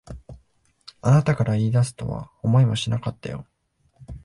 [1.03, 3.45] あなたから言い出すとは思いもしなかったよ。